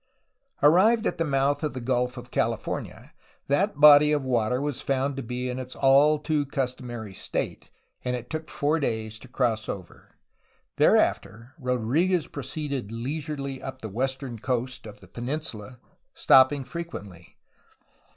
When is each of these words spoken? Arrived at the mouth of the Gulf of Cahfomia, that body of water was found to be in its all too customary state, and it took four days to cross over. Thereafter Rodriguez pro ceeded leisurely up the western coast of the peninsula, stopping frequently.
Arrived 0.63 1.05
at 1.05 1.19
the 1.19 1.23
mouth 1.23 1.61
of 1.61 1.75
the 1.75 1.79
Gulf 1.79 2.17
of 2.17 2.31
Cahfomia, 2.31 3.11
that 3.47 3.79
body 3.79 4.11
of 4.11 4.23
water 4.23 4.59
was 4.59 4.81
found 4.81 5.15
to 5.15 5.21
be 5.21 5.47
in 5.47 5.59
its 5.59 5.75
all 5.75 6.17
too 6.17 6.43
customary 6.47 7.13
state, 7.13 7.69
and 8.03 8.15
it 8.15 8.27
took 8.27 8.49
four 8.49 8.79
days 8.79 9.19
to 9.19 9.27
cross 9.27 9.69
over. 9.69 10.15
Thereafter 10.77 11.53
Rodriguez 11.59 12.25
pro 12.25 12.41
ceeded 12.41 12.89
leisurely 12.89 13.61
up 13.61 13.83
the 13.83 13.89
western 13.89 14.39
coast 14.39 14.87
of 14.87 15.01
the 15.01 15.07
peninsula, 15.07 15.77
stopping 16.15 16.63
frequently. 16.63 17.37